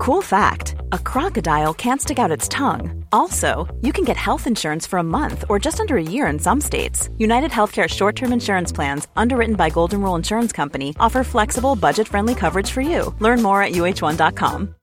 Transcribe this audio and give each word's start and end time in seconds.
Cool 0.00 0.22
fact 0.22 0.76
a 0.92 0.98
crocodile 0.98 1.74
can't 1.74 2.00
stick 2.00 2.18
out 2.18 2.30
its 2.30 2.48
tongue. 2.48 3.04
Also, 3.12 3.68
you 3.82 3.92
can 3.92 4.02
get 4.02 4.16
health 4.16 4.46
insurance 4.46 4.86
for 4.86 4.98
a 4.98 5.10
month 5.18 5.44
or 5.50 5.58
just 5.58 5.78
under 5.78 5.98
a 5.98 6.02
year 6.02 6.26
in 6.26 6.38
some 6.38 6.58
states. 6.58 7.10
United 7.18 7.50
Healthcare 7.50 7.86
short 7.86 8.16
term 8.16 8.32
insurance 8.32 8.72
plans, 8.72 9.08
underwritten 9.14 9.56
by 9.56 9.68
Golden 9.68 10.00
Rule 10.00 10.14
Insurance 10.14 10.52
Company, 10.52 10.96
offer 10.98 11.22
flexible, 11.22 11.76
budget 11.76 12.08
friendly 12.08 12.34
coverage 12.34 12.70
for 12.70 12.80
you. 12.80 13.14
Learn 13.18 13.42
more 13.42 13.62
at 13.62 13.72
uhone.com. 13.72 14.74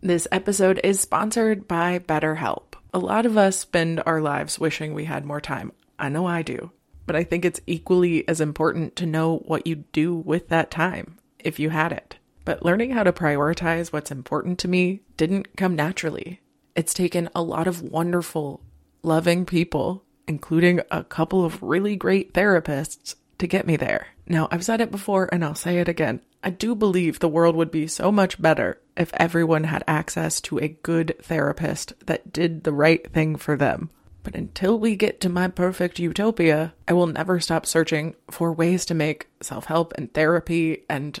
This 0.00 0.28
episode 0.30 0.80
is 0.84 1.00
sponsored 1.00 1.66
by 1.66 1.98
BetterHelp. 1.98 2.74
A 2.94 3.00
lot 3.00 3.26
of 3.26 3.36
us 3.36 3.58
spend 3.58 4.04
our 4.06 4.20
lives 4.20 4.60
wishing 4.60 4.94
we 4.94 5.06
had 5.06 5.24
more 5.24 5.40
time. 5.40 5.72
I 5.98 6.10
know 6.10 6.26
I 6.26 6.42
do. 6.42 6.70
But 7.06 7.16
I 7.16 7.24
think 7.24 7.44
it's 7.44 7.60
equally 7.66 8.28
as 8.28 8.40
important 8.40 8.94
to 8.96 9.06
know 9.06 9.38
what 9.46 9.66
you'd 9.66 9.90
do 9.90 10.14
with 10.14 10.46
that 10.50 10.70
time, 10.70 11.18
if 11.40 11.58
you 11.58 11.70
had 11.70 11.90
it. 11.90 12.17
But 12.48 12.64
learning 12.64 12.92
how 12.92 13.02
to 13.02 13.12
prioritize 13.12 13.92
what's 13.92 14.10
important 14.10 14.58
to 14.60 14.68
me 14.68 15.02
didn't 15.18 15.54
come 15.58 15.76
naturally. 15.76 16.40
It's 16.74 16.94
taken 16.94 17.28
a 17.34 17.42
lot 17.42 17.66
of 17.66 17.82
wonderful, 17.82 18.62
loving 19.02 19.44
people, 19.44 20.06
including 20.26 20.80
a 20.90 21.04
couple 21.04 21.44
of 21.44 21.62
really 21.62 21.94
great 21.94 22.32
therapists, 22.32 23.16
to 23.36 23.46
get 23.46 23.66
me 23.66 23.76
there. 23.76 24.06
Now, 24.26 24.48
I've 24.50 24.64
said 24.64 24.80
it 24.80 24.90
before 24.90 25.28
and 25.30 25.44
I'll 25.44 25.54
say 25.54 25.78
it 25.78 25.90
again. 25.90 26.22
I 26.42 26.48
do 26.48 26.74
believe 26.74 27.18
the 27.18 27.28
world 27.28 27.54
would 27.54 27.70
be 27.70 27.86
so 27.86 28.10
much 28.10 28.40
better 28.40 28.80
if 28.96 29.12
everyone 29.12 29.64
had 29.64 29.84
access 29.86 30.40
to 30.40 30.56
a 30.56 30.68
good 30.68 31.16
therapist 31.20 31.92
that 32.06 32.32
did 32.32 32.64
the 32.64 32.72
right 32.72 33.12
thing 33.12 33.36
for 33.36 33.58
them. 33.58 33.90
But 34.22 34.34
until 34.34 34.78
we 34.78 34.96
get 34.96 35.20
to 35.20 35.28
my 35.28 35.48
perfect 35.48 35.98
utopia, 35.98 36.72
I 36.88 36.94
will 36.94 37.08
never 37.08 37.40
stop 37.40 37.66
searching 37.66 38.16
for 38.30 38.54
ways 38.54 38.86
to 38.86 38.94
make 38.94 39.28
self 39.42 39.66
help 39.66 39.92
and 39.98 40.10
therapy 40.14 40.84
and 40.88 41.20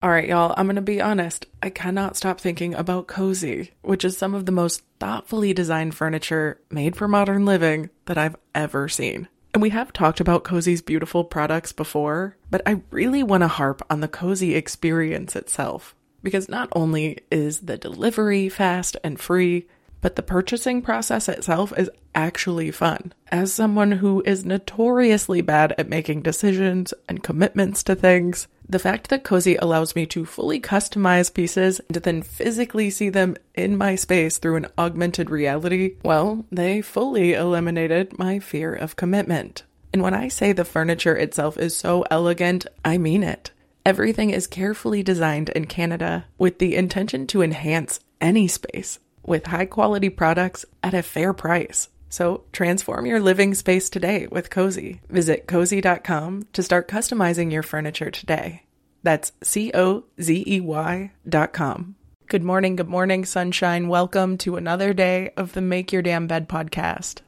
All 0.00 0.10
right, 0.10 0.28
y'all, 0.28 0.54
I'm 0.56 0.66
going 0.66 0.76
to 0.76 0.82
be 0.82 1.00
honest. 1.00 1.46
I 1.60 1.70
cannot 1.70 2.16
stop 2.16 2.40
thinking 2.40 2.72
about 2.72 3.08
Cozey, 3.08 3.72
which 3.82 4.04
is 4.04 4.16
some 4.16 4.32
of 4.32 4.46
the 4.46 4.52
most 4.52 4.84
thoughtfully 5.00 5.52
designed 5.52 5.96
furniture 5.96 6.60
made 6.70 6.94
for 6.94 7.08
modern 7.08 7.44
living 7.44 7.90
that 8.04 8.16
I've 8.16 8.36
ever 8.54 8.88
seen. 8.88 9.26
And 9.52 9.60
we 9.60 9.70
have 9.70 9.92
talked 9.92 10.20
about 10.20 10.44
Cozey's 10.44 10.82
beautiful 10.82 11.24
products 11.24 11.72
before, 11.72 12.36
but 12.48 12.62
I 12.64 12.82
really 12.92 13.24
want 13.24 13.40
to 13.40 13.48
harp 13.48 13.82
on 13.90 13.98
the 13.98 14.06
Cozey 14.06 14.54
experience 14.54 15.34
itself. 15.34 15.96
Because 16.22 16.48
not 16.48 16.68
only 16.76 17.18
is 17.32 17.62
the 17.62 17.76
delivery 17.76 18.48
fast 18.48 18.96
and 19.02 19.18
free, 19.18 19.66
but 20.00 20.14
the 20.14 20.22
purchasing 20.22 20.80
process 20.80 21.28
itself 21.28 21.76
is 21.76 21.90
actually 22.14 22.70
fun. 22.70 23.12
As 23.32 23.52
someone 23.52 23.90
who 23.90 24.22
is 24.24 24.44
notoriously 24.44 25.40
bad 25.40 25.74
at 25.76 25.88
making 25.88 26.22
decisions 26.22 26.94
and 27.08 27.20
commitments 27.20 27.82
to 27.82 27.96
things, 27.96 28.46
the 28.68 28.78
fact 28.78 29.08
that 29.08 29.24
Cozey 29.24 29.56
allows 29.58 29.96
me 29.96 30.04
to 30.06 30.26
fully 30.26 30.60
customize 30.60 31.32
pieces 31.32 31.80
and 31.88 31.96
then 31.96 32.22
physically 32.22 32.90
see 32.90 33.08
them 33.08 33.36
in 33.54 33.76
my 33.76 33.94
space 33.94 34.38
through 34.38 34.56
an 34.56 34.66
augmented 34.76 35.30
reality, 35.30 35.96
well, 36.04 36.44
they 36.52 36.82
fully 36.82 37.32
eliminated 37.32 38.18
my 38.18 38.38
fear 38.38 38.74
of 38.74 38.96
commitment. 38.96 39.62
And 39.92 40.02
when 40.02 40.14
I 40.14 40.28
say 40.28 40.52
the 40.52 40.66
furniture 40.66 41.16
itself 41.16 41.56
is 41.56 41.74
so 41.76 42.04
elegant, 42.10 42.66
I 42.84 42.98
mean 42.98 43.22
it. 43.22 43.52
Everything 43.86 44.30
is 44.30 44.46
carefully 44.46 45.02
designed 45.02 45.48
in 45.50 45.64
Canada 45.64 46.26
with 46.36 46.58
the 46.58 46.76
intention 46.76 47.26
to 47.28 47.40
enhance 47.40 48.00
any 48.20 48.48
space 48.48 48.98
with 49.24 49.46
high 49.46 49.66
quality 49.66 50.10
products 50.10 50.66
at 50.82 50.92
a 50.94 51.02
fair 51.02 51.32
price. 51.32 51.88
So 52.08 52.44
transform 52.52 53.06
your 53.06 53.20
living 53.20 53.54
space 53.54 53.90
today 53.90 54.26
with 54.26 54.50
Cozey. 54.50 55.00
Visit 55.08 55.46
cozey.com 55.46 56.46
to 56.52 56.62
start 56.62 56.88
customizing 56.88 57.52
your 57.52 57.62
furniture 57.62 58.10
today. 58.10 58.62
That's 59.02 59.32
C 59.42 59.70
O 59.74 60.04
Z 60.20 60.44
E 60.46 60.60
Y 60.60 61.12
dot 61.28 61.52
com. 61.52 61.96
Good 62.28 62.42
morning, 62.42 62.76
good 62.76 62.88
morning, 62.88 63.24
sunshine. 63.24 63.88
Welcome 63.88 64.36
to 64.38 64.56
another 64.56 64.92
day 64.92 65.30
of 65.36 65.52
the 65.52 65.62
Make 65.62 65.92
Your 65.92 66.02
Damn 66.02 66.26
Bed 66.26 66.48
podcast. 66.48 67.20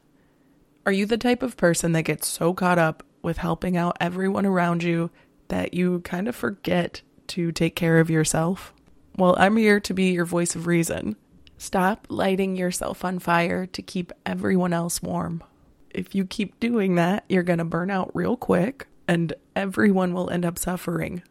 Are 0.85 0.91
you 0.91 1.05
the 1.05 1.17
type 1.17 1.43
of 1.43 1.57
person 1.57 1.91
that 1.93 2.03
gets 2.03 2.27
so 2.27 2.53
caught 2.53 2.77
up 2.77 3.03
with 3.21 3.37
helping 3.37 3.77
out 3.77 3.97
everyone 3.99 4.45
around 4.45 4.83
you 4.83 5.11
that 5.47 5.73
you 5.73 6.01
kind 6.01 6.27
of 6.27 6.35
forget 6.35 7.01
to 7.27 7.51
take 7.51 7.75
care 7.75 7.99
of 7.99 8.09
yourself? 8.09 8.73
Well, 9.15 9.35
I'm 9.37 9.57
here 9.57 9.79
to 9.79 9.93
be 9.93 10.11
your 10.11 10.25
voice 10.25 10.55
of 10.55 10.67
reason. 10.67 11.15
Stop 11.61 12.07
lighting 12.09 12.55
yourself 12.55 13.05
on 13.05 13.19
fire 13.19 13.67
to 13.67 13.83
keep 13.83 14.11
everyone 14.25 14.73
else 14.73 14.99
warm. 15.03 15.43
If 15.91 16.15
you 16.15 16.25
keep 16.25 16.59
doing 16.59 16.95
that, 16.95 17.23
you're 17.29 17.43
going 17.43 17.59
to 17.59 17.65
burn 17.65 17.91
out 17.91 18.09
real 18.15 18.35
quick 18.35 18.87
and 19.07 19.31
everyone 19.55 20.15
will 20.15 20.31
end 20.31 20.43
up 20.43 20.57
suffering. 20.57 21.21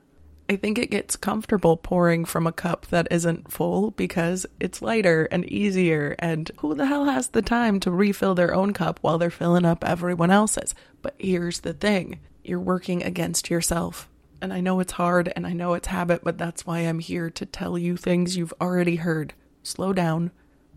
I 0.48 0.54
think 0.54 0.78
it 0.78 0.92
gets 0.92 1.16
comfortable 1.16 1.76
pouring 1.76 2.24
from 2.24 2.46
a 2.46 2.52
cup 2.52 2.86
that 2.90 3.08
isn't 3.10 3.50
full 3.50 3.90
because 3.90 4.46
it's 4.60 4.80
lighter 4.80 5.24
and 5.32 5.44
easier. 5.46 6.14
And 6.20 6.48
who 6.58 6.76
the 6.76 6.86
hell 6.86 7.06
has 7.06 7.30
the 7.30 7.42
time 7.42 7.80
to 7.80 7.90
refill 7.90 8.36
their 8.36 8.54
own 8.54 8.72
cup 8.72 9.00
while 9.00 9.18
they're 9.18 9.30
filling 9.30 9.64
up 9.64 9.82
everyone 9.82 10.30
else's? 10.30 10.76
But 11.02 11.16
here's 11.18 11.58
the 11.58 11.74
thing 11.74 12.20
you're 12.44 12.60
working 12.60 13.02
against 13.02 13.50
yourself. 13.50 14.08
And 14.40 14.52
I 14.52 14.60
know 14.60 14.78
it's 14.78 14.92
hard 14.92 15.32
and 15.34 15.44
I 15.44 15.54
know 15.54 15.74
it's 15.74 15.88
habit, 15.88 16.22
but 16.22 16.38
that's 16.38 16.64
why 16.64 16.78
I'm 16.78 17.00
here 17.00 17.30
to 17.30 17.44
tell 17.44 17.76
you 17.76 17.96
things 17.96 18.36
you've 18.36 18.54
already 18.60 18.94
heard 18.94 19.34
slow 19.62 19.92
down, 19.92 20.30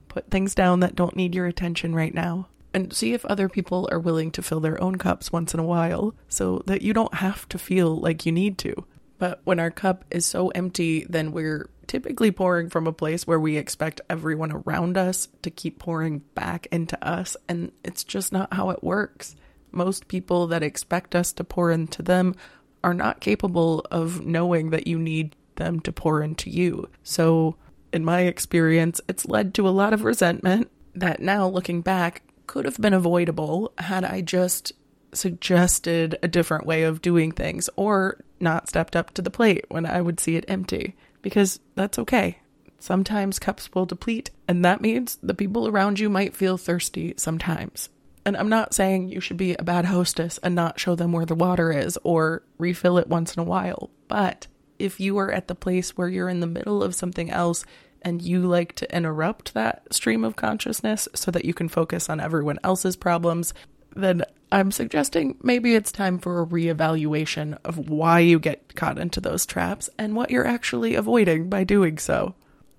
put 0.07 0.29
things 0.29 0.53
down 0.55 0.79
that 0.81 0.95
don't 0.95 1.15
need 1.15 1.35
your 1.35 1.47
attention 1.47 1.95
right 1.95 2.13
now, 2.13 2.47
and 2.73 2.93
see 2.93 3.13
if 3.13 3.25
other 3.25 3.49
people 3.49 3.87
are 3.91 3.99
willing 3.99 4.31
to 4.31 4.41
fill 4.41 4.59
their 4.59 4.81
own 4.81 4.97
cups 4.97 5.31
once 5.31 5.53
in 5.53 5.59
a 5.59 5.65
while 5.65 6.15
so 6.27 6.63
that 6.65 6.81
you 6.81 6.93
don't 6.93 7.15
have 7.15 7.47
to 7.49 7.57
feel 7.57 7.95
like 7.95 8.25
you 8.25 8.31
need 8.31 8.57
to. 8.59 8.85
But 9.19 9.41
when 9.43 9.59
our 9.59 9.71
cup 9.71 10.03
is 10.11 10.25
so 10.25 10.49
empty, 10.49 11.05
then 11.07 11.31
we're 11.31 11.69
typically 11.87 12.31
pouring 12.31 12.69
from 12.69 12.87
a 12.87 12.93
place 12.93 13.27
where 13.27 13.39
we 13.39 13.57
expect 13.57 14.01
everyone 14.09 14.51
around 14.51 14.97
us 14.97 15.27
to 15.43 15.51
keep 15.51 15.79
pouring 15.79 16.19
back 16.35 16.67
into 16.71 17.01
us, 17.07 17.37
and 17.47 17.71
it's 17.83 18.03
just 18.03 18.31
not 18.31 18.53
how 18.53 18.69
it 18.71 18.83
works. 18.83 19.35
Most 19.71 20.07
people 20.07 20.47
that 20.47 20.63
expect 20.63 21.15
us 21.15 21.31
to 21.33 21.43
pour 21.43 21.71
into 21.71 22.01
them 22.01 22.35
are 22.83 22.93
not 22.93 23.21
capable 23.21 23.85
of 23.91 24.25
knowing 24.25 24.71
that 24.71 24.87
you 24.87 24.99
need 24.99 25.35
them 25.55 25.79
to 25.81 25.91
pour 25.91 26.21
into 26.21 26.49
you. 26.49 26.89
So 27.03 27.55
in 27.93 28.03
my 28.03 28.21
experience, 28.21 28.99
it's 29.07 29.25
led 29.25 29.53
to 29.53 29.67
a 29.67 29.71
lot 29.71 29.93
of 29.93 30.03
resentment 30.03 30.69
that 30.95 31.21
now 31.21 31.47
looking 31.47 31.81
back 31.81 32.23
could 32.47 32.65
have 32.65 32.77
been 32.77 32.93
avoidable 32.93 33.71
had 33.77 34.03
I 34.03 34.21
just 34.21 34.73
suggested 35.13 36.17
a 36.23 36.27
different 36.27 36.65
way 36.65 36.83
of 36.83 37.01
doing 37.01 37.31
things 37.31 37.69
or 37.75 38.19
not 38.39 38.67
stepped 38.67 38.95
up 38.95 39.13
to 39.13 39.21
the 39.21 39.29
plate 39.29 39.65
when 39.69 39.85
I 39.85 40.01
would 40.01 40.19
see 40.19 40.35
it 40.35 40.45
empty. 40.47 40.95
Because 41.21 41.59
that's 41.75 41.97
okay. 41.99 42.39
Sometimes 42.79 43.39
cups 43.39 43.69
will 43.73 43.85
deplete, 43.85 44.29
and 44.45 44.65
that 44.65 44.81
means 44.81 45.17
the 45.23 45.33
people 45.33 45.69
around 45.69 45.99
you 45.99 46.09
might 46.09 46.35
feel 46.35 46.57
thirsty 46.57 47.13
sometimes. 47.15 47.87
And 48.25 48.35
I'm 48.35 48.49
not 48.49 48.73
saying 48.73 49.09
you 49.09 49.21
should 49.21 49.37
be 49.37 49.55
a 49.55 49.63
bad 49.63 49.85
hostess 49.85 50.37
and 50.39 50.53
not 50.55 50.79
show 50.79 50.95
them 50.95 51.13
where 51.13 51.25
the 51.25 51.35
water 51.35 51.71
is 51.71 51.97
or 52.03 52.43
refill 52.57 52.97
it 52.97 53.07
once 53.07 53.35
in 53.35 53.41
a 53.41 53.45
while, 53.45 53.89
but 54.07 54.47
if 54.79 54.99
you 54.99 55.17
are 55.17 55.31
at 55.31 55.47
the 55.47 55.55
place 55.55 55.97
where 55.97 56.09
you're 56.09 56.29
in 56.29 56.39
the 56.39 56.47
middle 56.47 56.83
of 56.83 56.95
something 56.95 57.29
else 57.29 57.65
and 58.01 58.21
you 58.21 58.41
like 58.41 58.73
to 58.75 58.95
interrupt 58.95 59.53
that 59.53 59.93
stream 59.93 60.23
of 60.23 60.35
consciousness 60.35 61.07
so 61.13 61.31
that 61.31 61.45
you 61.45 61.53
can 61.53 61.69
focus 61.69 62.09
on 62.09 62.19
everyone 62.19 62.59
else's 62.63 62.95
problems, 62.95 63.53
then 63.95 64.23
I'm 64.51 64.71
suggesting 64.71 65.37
maybe 65.41 65.73
it's 65.73 65.91
time 65.91 66.19
for 66.19 66.41
a 66.41 66.45
reevaluation 66.45 67.57
of 67.63 67.89
why 67.89 68.19
you 68.19 68.39
get 68.39 68.75
caught 68.75 68.99
into 68.99 69.19
those 69.19 69.45
traps 69.45 69.89
and 69.97 70.15
what 70.15 70.29
you're 70.29 70.45
actually 70.45 70.95
avoiding 70.95 71.49
by 71.49 71.63
doing 71.63 71.97
so. 71.97 72.35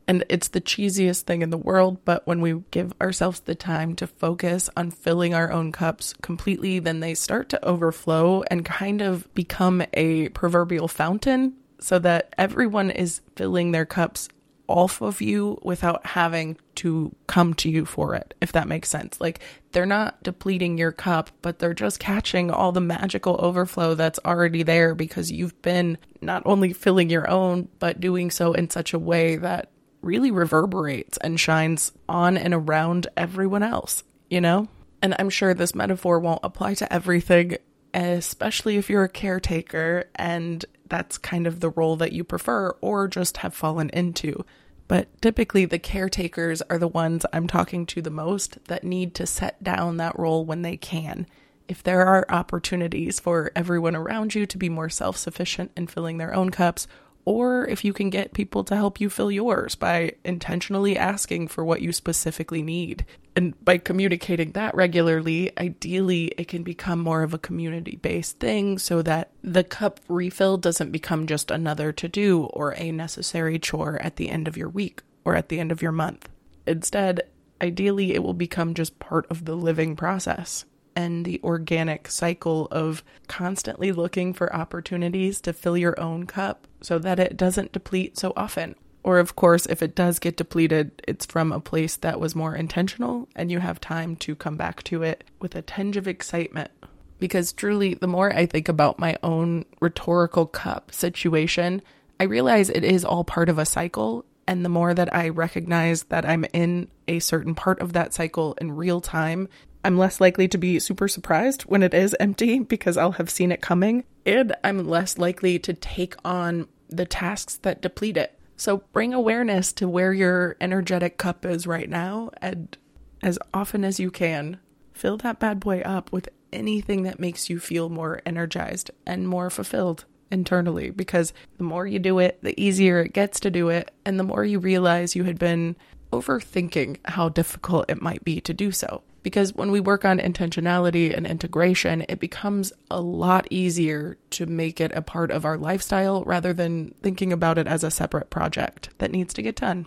And 0.06 0.25
it's 0.29 0.49
the 0.49 0.61
cheesiest 0.61 1.23
thing 1.23 1.40
in 1.40 1.49
the 1.49 1.56
world, 1.56 2.05
but 2.05 2.26
when 2.26 2.43
we 2.43 2.62
give 2.70 2.93
ourselves 3.00 3.40
the 3.40 3.55
time 3.55 3.97
to 3.97 4.06
focus 4.06 4.69
on 4.76 4.90
filling 4.90 5.32
our 5.35 5.50
own 5.50 5.73
cups 5.73 6.14
completely, 6.20 6.79
then 6.79 7.00
they 7.00 7.14
start 7.14 7.49
to 7.49 7.64
overflow 7.64 8.43
and 8.50 8.64
kind 8.64 9.00
of 9.00 9.32
become 9.35 9.82
a 9.94 10.29
proverbial 10.29 10.88
fountain 10.88 11.55
so 11.84 11.98
that 11.98 12.34
everyone 12.38 12.90
is 12.90 13.20
filling 13.36 13.72
their 13.72 13.84
cups 13.84 14.31
off 14.69 15.02
of 15.02 15.20
you 15.20 15.60
without 15.62 16.06
having 16.06 16.56
to 16.76 17.14
come 17.26 17.52
to 17.52 17.69
you 17.69 17.84
for 17.84 18.14
it, 18.14 18.32
if 18.40 18.52
that 18.52 18.66
makes 18.66 18.88
sense. 18.88 19.20
Like 19.20 19.40
they're 19.72 19.84
not 19.84 20.22
depleting 20.22 20.78
your 20.78 20.92
cup, 20.92 21.28
but 21.42 21.58
they're 21.58 21.75
just 21.75 22.00
catching 22.00 22.50
all 22.50 22.72
the 22.72 22.81
magical 22.81 23.36
overflow 23.38 23.94
that's 23.94 24.19
already 24.25 24.62
there 24.62 24.94
because 24.94 25.31
you've 25.31 25.60
been 25.60 25.98
not 26.22 26.42
only 26.46 26.72
filling 26.72 27.10
your 27.10 27.28
own, 27.28 27.69
but 27.81 28.00
doing 28.00 28.30
so 28.30 28.54
in 28.54 28.70
such 28.70 28.94
a 28.94 28.98
way 28.98 29.37
that 29.37 29.70
really 30.00 30.30
reverberates 30.30 31.19
and 31.19 31.38
shines 31.38 31.92
on 32.08 32.38
and 32.38 32.54
around 32.54 33.08
everyone 33.14 33.62
else, 33.62 34.04
you 34.30 34.40
know? 34.40 34.69
And 35.02 35.14
I'm 35.19 35.28
sure 35.28 35.52
this 35.52 35.75
metaphor 35.75 36.19
won't 36.19 36.40
apply 36.42 36.75
to 36.75 36.90
everything, 36.90 37.58
especially 37.92 38.78
if 38.78 38.88
you're 38.88 39.04
a 39.04 39.08
caretaker 39.10 40.06
and 40.14 40.64
that's 40.94 41.19
kind 41.19 41.49
of 41.49 41.58
the 41.58 41.70
role 41.70 41.96
that 41.96 42.12
you 42.12 42.23
prefer 42.23 42.70
or 42.81 43.08
just 43.08 43.38
have 43.38 43.52
fallen 43.52 43.91
into. 43.91 44.44
But 44.87 45.08
typically, 45.20 45.64
the 45.64 45.81
caretakers 45.81 46.62
are 46.70 46.79
the 46.79 46.87
ones 46.87 47.26
I'm 47.32 47.49
talking 47.49 47.85
to 47.87 48.00
the 48.00 48.12
most 48.12 48.64
that 48.69 48.85
need 48.85 49.12
to 49.17 49.26
set 49.26 49.61
down 49.61 49.96
that 49.96 50.17
role 50.17 50.44
when 50.44 50.62
they 50.62 50.76
can. 50.76 51.26
If 51.67 51.82
there 51.82 52.06
are 52.06 52.25
opportunities 52.29 53.19
for 53.19 53.50
everyone 53.56 53.96
around 53.96 54.37
you 54.37 54.46
to 54.46 54.56
be 54.56 54.69
more 54.69 54.88
self 54.88 55.17
sufficient 55.17 55.73
in 55.76 55.88
filling 55.88 56.19
their 56.19 56.32
own 56.32 56.50
cups, 56.50 56.87
or 57.25 57.67
if 57.69 57.85
you 57.85 57.93
can 57.93 58.11
get 58.11 58.35
people 58.35 58.65
to 58.65 58.76
help 58.76 59.00
you 59.00 59.09
fill 59.09 59.31
yours 59.31 59.75
by 59.75 60.12
intentionally 60.25 60.97
asking 60.97 61.49
for 61.49 61.65
what 61.65 61.81
you 61.81 61.93
specifically 61.93 62.62
need. 62.62 63.05
And 63.37 63.62
by 63.65 63.79
communicating 63.79 64.53
that 64.53 64.75
regularly, 64.75 65.50
ideally, 65.59 66.26
it 66.38 66.49
can 66.49 66.62
become 66.62 67.00
more 67.00 67.23
of 67.23 67.35
a 67.35 67.38
community 67.38 67.97
based 67.97 68.38
thing 68.38 68.79
so 68.79 69.03
that 69.03 69.31
the 69.43 69.65
cup 69.65 70.00
refill 70.09 70.59
doesn't 70.59 70.93
become 70.93 71.26
just 71.26 71.50
another 71.50 71.93
to 71.93 72.09
do 72.09 72.44
or 72.44 72.75
a 72.76 72.93
necessary 72.93 73.59
chore 73.59 74.00
at 74.03 74.17
the 74.17 74.29
end 74.29 74.47
of 74.47 74.56
your 74.56 74.69
week 74.69 75.03
or 75.25 75.35
at 75.35 75.49
the 75.49 75.59
end 75.59 75.73
of 75.73 75.82
your 75.82 75.93
month. 75.93 76.29
Instead, 76.67 77.23
ideally, 77.61 78.15
it 78.15 78.23
will 78.23 78.35
become 78.35 78.75
just 78.75 78.99
part 78.99 79.26
of 79.31 79.47
the 79.47 79.56
living 79.56 79.97
process 79.97 80.65
and 80.97 81.25
the 81.25 81.41
organic 81.43 82.09
cycle 82.09 82.69
of 82.71 83.03
constantly 83.26 83.91
looking 83.91 84.32
for 84.32 84.55
opportunities 84.55 85.41
to 85.41 85.53
fill 85.53 85.76
your 85.76 85.99
own 86.00 86.26
cup 86.26 86.67
so 86.84 86.98
that 86.98 87.19
it 87.19 87.36
doesn't 87.36 87.72
deplete 87.72 88.19
so 88.19 88.32
often. 88.36 88.75
Or, 89.02 89.19
of 89.19 89.36
course, 89.36 89.66
if 89.66 89.82
it 89.82 89.94
does 89.94 90.19
get 90.19 90.36
depleted, 90.36 91.02
it's 91.08 91.26
from 91.26 91.50
a 91.50 91.60
place 91.60 91.96
that 91.96 92.20
was 92.20 92.34
more 92.34 92.54
intentional 92.54 93.28
and 93.34 93.50
you 93.50 93.58
have 93.58 93.81
time 93.81 94.16
to 94.16 94.34
come 94.34 94.56
back 94.56 94.82
to 94.84 95.02
it 95.02 95.25
with 95.40 95.54
a 95.54 95.62
tinge 95.62 95.96
of 95.96 96.08
excitement. 96.08 96.70
Because 97.19 97.52
truly, 97.52 97.94
the 97.94 98.06
more 98.06 98.34
I 98.34 98.46
think 98.46 98.69
about 98.69 98.98
my 98.98 99.16
own 99.22 99.64
rhetorical 99.81 100.46
cup 100.46 100.92
situation, 100.92 101.82
I 102.19 102.25
realize 102.25 102.70
it 102.70 102.84
is 102.84 103.04
all 103.04 103.25
part 103.25 103.48
of 103.48 103.58
a 103.58 103.66
cycle. 103.66 104.25
And 104.46 104.64
the 104.64 104.70
more 104.70 104.92
that 104.92 105.14
I 105.14 105.30
recognize 105.30 106.04
that 106.04 106.26
I'm 106.26 106.44
in 106.52 106.88
a 107.08 107.19
certain 107.19 107.54
part 107.54 107.80
of 107.80 107.94
that 107.94 108.12
cycle 108.12 108.54
in 108.54 108.72
real 108.72 109.00
time, 109.00 109.48
I'm 109.84 109.98
less 109.98 110.20
likely 110.20 110.48
to 110.48 110.58
be 110.58 110.78
super 110.78 111.06
surprised 111.08 111.62
when 111.62 111.82
it 111.82 111.92
is 111.92 112.16
empty 112.19 112.58
because 112.60 112.96
I'll 112.96 113.12
have 113.12 113.31
seen 113.31 113.52
it 113.52 113.60
coming. 113.60 114.04
And 114.25 114.56
I'm 114.64 114.88
less 114.88 115.19
likely 115.19 115.58
to 115.60 115.75
take 115.75 116.16
on 116.25 116.69
the 116.88 117.04
tasks 117.04 117.56
that 117.58 117.82
deplete 117.82 118.16
it. 118.16 118.38
So 118.56 118.78
bring 118.92 119.12
awareness 119.12 119.72
to 119.75 119.88
where 119.88 120.12
your 120.12 120.56
energetic 120.60 121.19
cup 121.19 121.44
is 121.44 121.66
right 121.66 121.88
now 121.88 122.31
and 122.40 122.76
as 123.22 123.38
often 123.52 123.84
as 123.84 123.98
you 123.98 124.10
can, 124.10 124.58
fill 124.92 125.16
that 125.19 125.40
bad 125.40 125.60
boy 125.60 125.81
up 125.81 126.12
with 126.12 126.28
anything 126.52 127.02
that 127.02 127.19
makes 127.19 127.50
you 127.50 127.58
feel 127.58 127.88
more 127.88 128.20
energized 128.25 128.90
and 129.06 129.28
more 129.28 129.50
fulfilled 129.50 130.04
internally 130.30 130.90
because 130.90 131.32
the 131.58 131.64
more 131.64 131.87
you 131.87 131.98
do 131.98 132.19
it, 132.19 132.38
the 132.42 132.58
easier 132.60 133.00
it 133.00 133.12
gets 133.12 133.40
to 133.40 133.50
do 133.50 133.70
it, 133.70 133.90
and 134.04 134.19
the 134.19 134.25
more 134.25 134.44
you 134.44 134.58
realize 134.58 135.16
you 135.16 135.25
had 135.25 135.38
been 135.38 135.75
overthinking 136.12 136.98
how 137.06 137.28
difficult 137.28 137.87
it 137.88 138.00
might 138.00 138.22
be 138.25 138.40
to 138.42 138.54
do 138.54 138.70
so. 138.70 139.02
Because 139.25 139.55
when 139.55 139.73
we 139.73 139.81
work 139.81 140.05
on 140.05 140.19
intentionality 140.19 141.17
and 141.17 141.26
integration, 141.26 142.05
it 142.09 142.21
becomes 142.21 142.73
a 142.91 143.00
lot 143.00 143.49
easier 143.50 144.17
to 144.31 144.47
make 144.47 144.81
it 144.81 144.93
a 144.93 145.03
part 145.03 145.32
of 145.32 145.44
our 145.44 145.59
lifestyle 145.59 146.23
rather 146.25 146.53
than 146.53 146.94
thinking 147.03 147.32
about 147.32 147.59
it 147.59 147.67
as 147.67 147.82
a 147.82 147.91
separate 147.91 148.31
project 148.31 148.91
that 148.99 149.11
needs 149.11 149.35
to 149.35 149.43
get 149.43 149.56
done. 149.56 149.87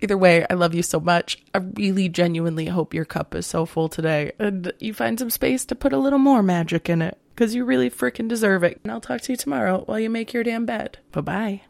Either 0.00 0.16
way, 0.16 0.46
I 0.48 0.54
love 0.54 0.74
you 0.74 0.82
so 0.82 1.00
much. 1.00 1.42
I 1.54 1.58
really 1.58 2.08
genuinely 2.08 2.66
hope 2.66 2.94
your 2.94 3.04
cup 3.04 3.34
is 3.34 3.46
so 3.46 3.66
full 3.66 3.88
today 3.88 4.32
and 4.38 4.72
you 4.78 4.94
find 4.94 5.18
some 5.18 5.30
space 5.30 5.64
to 5.66 5.74
put 5.74 5.92
a 5.92 5.98
little 5.98 6.18
more 6.18 6.42
magic 6.42 6.88
in 6.88 7.02
it 7.02 7.18
because 7.34 7.54
you 7.54 7.64
really 7.64 7.90
freaking 7.90 8.28
deserve 8.28 8.62
it. 8.62 8.80
And 8.82 8.92
I'll 8.92 9.00
talk 9.00 9.20
to 9.22 9.32
you 9.32 9.36
tomorrow 9.36 9.82
while 9.86 9.98
you 9.98 10.10
make 10.10 10.32
your 10.32 10.44
damn 10.44 10.64
bed. 10.64 10.98
Bye 11.12 11.20
bye. 11.20 11.62